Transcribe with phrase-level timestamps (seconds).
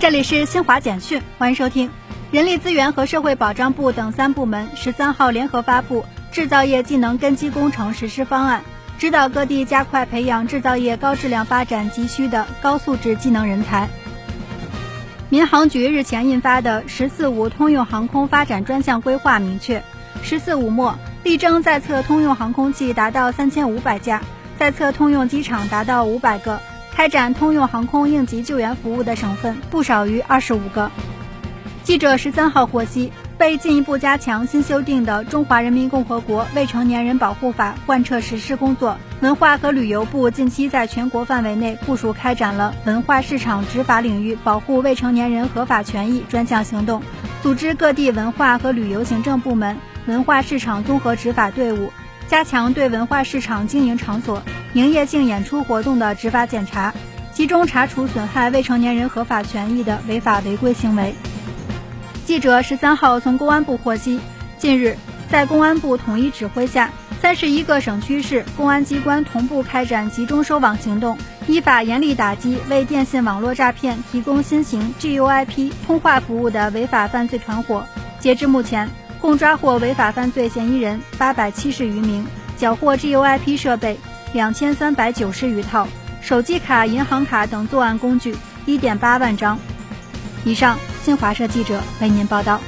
[0.00, 1.90] 这里是新华简讯，欢迎收听。
[2.30, 6.00] 人力资源和社会保障部等三部门十三号联合发布
[6.34, 8.62] 《制造业技能根基工程实施方案》，
[8.98, 13.90] 指导各地加快培养制造业高质量发展急需的高素质技能人才。
[15.28, 19.82] 民航局日前印发的“十四五”通用航空发展专项规划明确
[20.24, 24.22] ，“十四五”末力争在册通用航空器达到三千五百架，
[24.58, 26.58] 在册通用机场达到五百个。
[27.00, 30.90] 开展通用航空应急救援服务的省份不少于二十五个。
[31.82, 47.02] 记者十三号获悉，为进一步加强新修订的《中华人民共和国未成年人保护法》贯彻实施工作，文化和旅游部近期在全国范围内部署开展了文化市场执法领域保护未成年人合法权益专项行动，
[47.42, 51.90] 组织各地文化和旅游行政部门文化市场综合执法队伍，
[52.28, 54.42] 加强对文化市场经营场所。
[54.74, 56.94] 营业性演出活动的执法检查，
[57.32, 61.14] 集中查处损害未成年人合法权益的违法违规行为。
[62.24, 64.20] 记者十三号从公安部获悉，
[64.58, 64.96] 近日
[65.28, 66.90] 在公安部统一指挥下，
[67.20, 71.18] 三十一个省区市公安机关同步开展集中收网行动，
[71.48, 77.84] 依法严厉打击为电信网络诈骗提供新型 GUIP 通话服务的违法犯罪团伙。
[78.20, 78.88] 截至目前，
[79.20, 82.24] 共抓获违法犯罪嫌疑人八百七十余名，
[82.56, 83.98] 缴获 GUIP 设备。
[84.32, 85.86] 两千三百九十余套
[86.20, 88.34] 手机卡、银行卡等作案工具
[88.66, 89.58] 一点八万张
[90.44, 90.78] 以上。
[91.02, 92.60] 新华社记者为您报道。